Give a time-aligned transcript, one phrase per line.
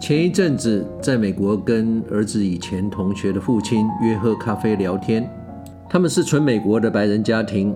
[0.00, 5.30] 前一阵子在美国跟儿子以前同学的父亲约喝咖啡聊天，
[5.88, 7.74] 他们是纯美国的白人家庭。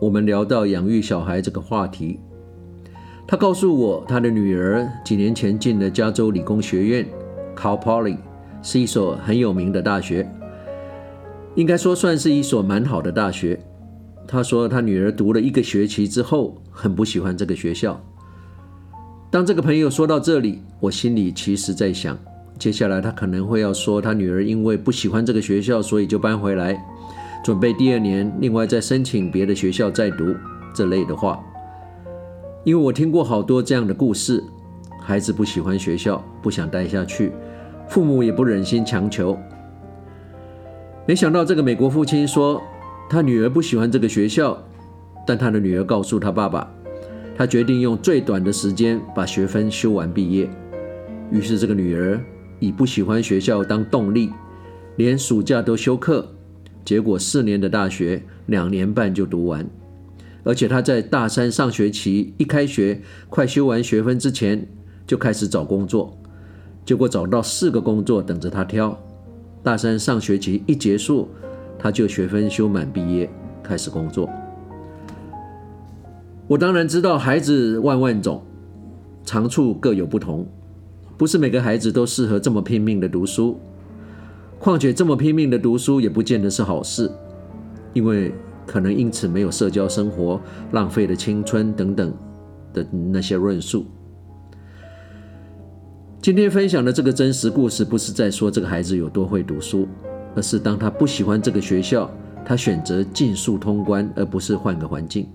[0.00, 2.18] 我们聊到养育小孩这个话题，
[3.28, 7.06] 他告诉我，他的女儿几年前进了加州理工学院
[7.54, 8.16] （Cal Poly），
[8.60, 10.28] 是一所很有名的大学，
[11.54, 13.56] 应该说算是一所蛮好的大学。
[14.26, 18.00] 他说，他女儿读了一个学期之后，很不喜欢这个学校。
[19.32, 22.18] 当这个朋友说到这里，我心里其实在想，
[22.58, 26.78] 接下来他可能会要说，他女儿因为不喜欢这个学校，所以就搬回来。
[27.42, 30.34] 准备第二年，另外再申请别的学校再读
[30.74, 31.42] 这类的话，
[32.62, 34.44] 因为我听过好多这样的故事，
[35.00, 37.32] 孩子不喜欢学校，不想待下去，
[37.88, 39.34] 父母也不忍心强求。
[41.06, 42.62] 没想到这个美国父亲说，
[43.08, 44.62] 他女儿不喜欢这个学校，
[45.26, 46.70] 但他的女儿告诉他爸爸，
[47.36, 50.48] 他决定用最短的时间把学分修完毕业。
[51.30, 52.20] 于是这个女儿
[52.60, 54.30] 以不喜欢学校当动力，
[54.96, 56.28] 连暑假都休课。
[56.84, 59.64] 结果四年的大学两年半就读完，
[60.42, 64.66] 而且他在大三上学期一开学，快修完学分之前
[65.06, 66.18] 就开始找工作，
[66.84, 68.98] 结果找到四个工作等着他挑。
[69.62, 71.28] 大三上学期一结束，
[71.78, 73.30] 他就学分修满毕业，
[73.62, 74.28] 开始工作。
[76.52, 78.42] 我当然知道孩子万万种，
[79.24, 80.46] 长处各有不同，
[81.16, 83.58] 不是每个孩子都适合这么拼命的读书。
[84.58, 87.10] 况且这么拼命的读书也不见得是好事，
[87.94, 88.34] 因为
[88.66, 90.38] 可能因此没有社交生活，
[90.72, 92.12] 浪费了青春等等
[92.74, 93.86] 的那些论述。
[96.20, 99.88] 今天分享的这个真实故事，不是在说这个孩子有多会读书，
[100.36, 102.10] 而是当他不喜欢这个学校，
[102.44, 105.26] 他选择尽速通关，而不是换个环境。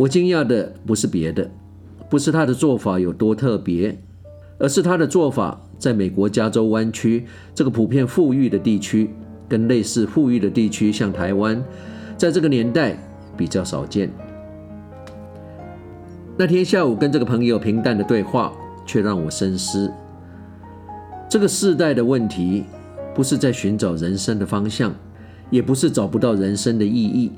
[0.00, 1.50] 我惊讶的不是别的，
[2.08, 3.98] 不是他的做法有多特别，
[4.58, 5.60] 而是他的做法。
[5.78, 9.10] 在美国加州湾区这个普遍富裕的地区，
[9.46, 11.62] 跟类似富裕的地区，像台湾，
[12.16, 12.96] 在这个年代
[13.36, 14.10] 比较少见。
[16.38, 18.54] 那天下午跟这个朋友平淡的对话，
[18.86, 19.92] 却让我深思。
[21.28, 22.64] 这个世代的问题，
[23.14, 24.94] 不是在寻找人生的方向，
[25.50, 27.32] 也不是找不到人生的意义，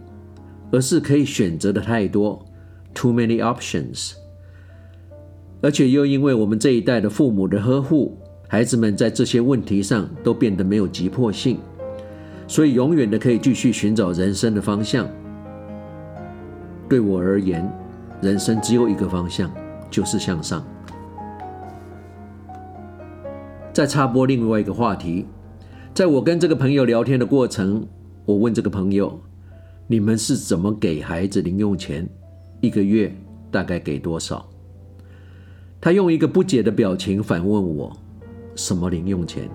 [0.71, 2.45] 而是可以选择的太多
[2.94, 4.12] ，too many options。
[5.60, 8.19] 而且又因为我们这一代的父母的呵护。
[8.48, 11.58] 孩子们在这些问题上都变得没有急迫性，
[12.47, 15.08] 所以永远的可以继续寻找人生的方向。
[16.86, 17.66] 对我而言，
[18.20, 19.50] 人生只有一个方向，
[19.91, 20.62] 就是向上。
[23.72, 25.24] 再插播另外一个话题，
[25.94, 27.88] 在我跟这个朋友聊天的过程，
[28.26, 29.19] 我问这个朋友
[29.88, 32.06] ：“你们是怎么给孩子零用钱？
[32.62, 33.15] 一个月
[33.50, 34.49] 大概给多少？”
[35.78, 37.95] 他用一个不解的表情反问我。
[38.55, 39.49] 什么零用钱？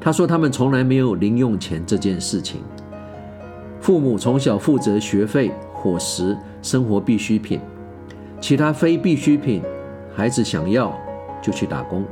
[0.00, 2.60] 他说他们从来没有零用钱这件事情。
[3.80, 7.58] 父母从小负责学费、伙食、生活必需品，
[8.40, 9.62] 其他非必需品，
[10.14, 10.94] 孩子想要
[11.42, 12.04] 就去打工。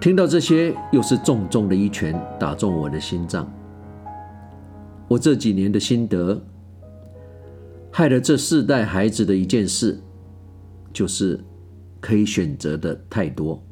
[0.00, 3.50] 听到这些，又是重重的一拳打中我的心脏。
[5.08, 6.40] 我这几年的心得，
[7.96, 9.98] 害了这四代孩子的一件事，
[10.92, 11.42] 就是
[11.98, 13.64] 可以选择的太多。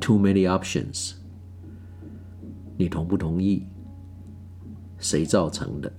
[0.00, 1.12] Too many options，
[2.76, 3.68] 你同不同意？
[4.98, 5.92] 谁造成的？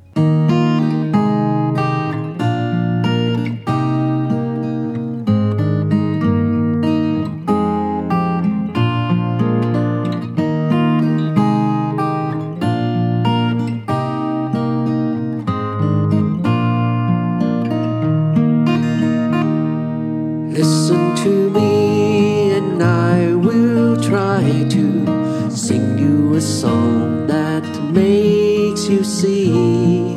[20.61, 29.03] Listen to me, and I will try to sing you a song that makes you
[29.03, 30.13] see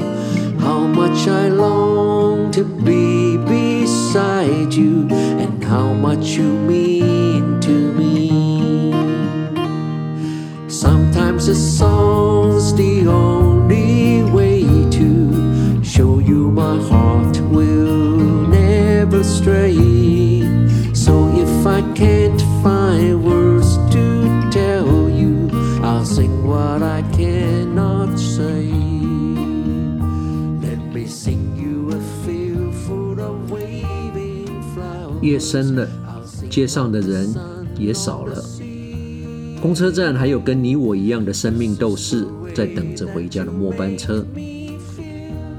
[0.59, 8.93] how much I long to be beside you and how much you mean to me.
[10.69, 12.34] Sometimes a song.
[35.35, 35.89] 夜深了，
[36.49, 37.35] 街上的人
[37.77, 38.41] 也少了。
[39.61, 44.25] 公车站还有跟你我一样的生命斗士在等着回家的末班车。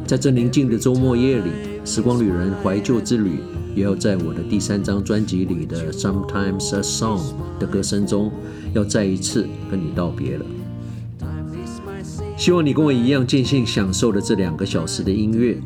[0.08, 1.50] 在这宁静的周末夜里，
[1.84, 3.40] 时光旅人怀旧之旅
[3.76, 7.20] 也要在我的第三张专辑里的《Sometimes a Song》
[7.60, 8.32] 的歌声中，
[8.74, 10.46] 要再一次跟你道别了。
[12.38, 15.58] 希望你跟我一样尽兴享受了这两个小时的音乐，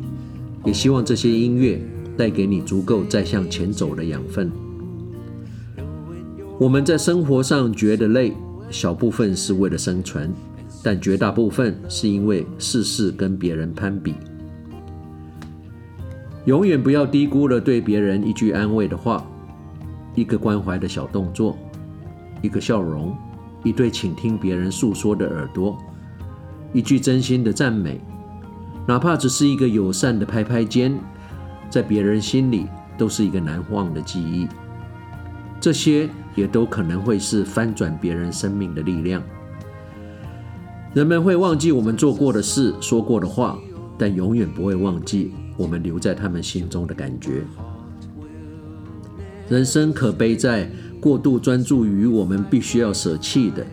[0.64, 1.80] 也希望这些音乐
[2.16, 4.50] 带给你足够再向前走的养分。
[6.58, 8.34] 我们在生活上觉得累，
[8.70, 10.32] 小部分是为了生存，
[10.82, 14.14] 但绝大部分是因为事事跟别人攀比。
[16.44, 19.26] 永远不要低估了对别人一句安慰的话，
[20.14, 21.56] 一个关怀的小动作，
[22.42, 23.16] 一个笑容，
[23.62, 25.76] 一对倾听别人诉说的耳朵。
[26.72, 28.00] 一句真心的赞美，
[28.86, 30.98] 哪怕只是一个友善的拍拍肩，
[31.70, 32.66] 在别人心里
[32.98, 34.46] 都是一个难忘的记忆。
[35.60, 39.22] 这些也都可能会是翻转别人生命的力量。
[40.92, 43.58] 人们会忘记我们做过的事、说过的话，
[43.96, 47.42] 但永远不会忘记我们留在他们心中的感觉。
[49.48, 50.70] 人生可悲在
[51.00, 53.64] 过度专注于我们必须要舍弃的。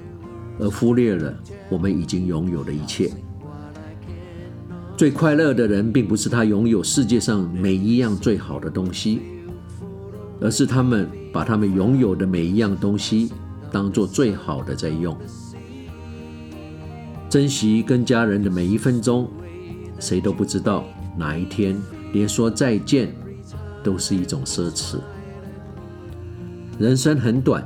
[0.59, 1.31] 而忽略了
[1.69, 3.11] 我们已经拥有的一切。
[4.97, 9.21] 最快乐的人，并不是他拥有世界上每一样最好的东西，
[10.41, 13.31] 而是他们把他们拥有的每一样东西
[13.71, 15.15] 当做最好的在用。
[17.29, 19.29] 珍惜跟家人的每一分钟，
[19.99, 20.83] 谁都不知道
[21.15, 21.79] 哪一天
[22.11, 23.13] 连说再见
[23.83, 24.95] 都是一种奢侈。
[26.79, 27.63] 人生很短，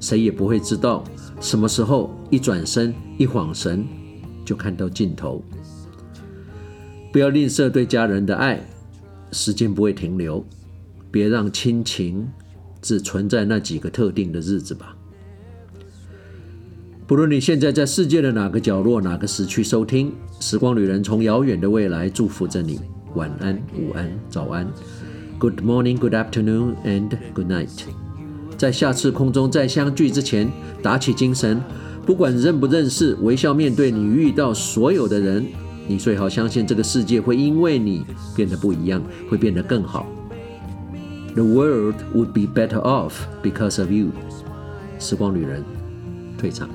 [0.00, 1.04] 谁也不会知道。
[1.40, 3.86] 什么时候一转身、一晃神，
[4.44, 5.40] 就看到尽头。
[7.14, 8.60] 不要吝啬对家人的爱，
[9.30, 10.44] 时间不会停留。
[11.12, 12.26] 别让亲情
[12.82, 14.96] 只存在那几个特定的日子吧。
[17.06, 22.80] 不论你现在在世界的哪个角落、哪个时区收听，《时光旅人》从遥远的未来祝福着你。
[23.14, 24.66] 晚安、午安、早安
[25.38, 27.70] ，Good morning, Good afternoon, and Good night。
[28.58, 30.50] 在下次空中再相聚之前，
[30.82, 31.62] 打起精神，
[32.04, 35.46] 不管认不认识，微笑面对你遇到所有的人。
[35.86, 38.04] 你最好相信这个世界会因为你
[38.34, 40.06] 变得不一样会变得更好
[41.34, 44.10] the world would be better off because of you
[44.98, 45.62] 时光旅人
[46.38, 46.68] 退场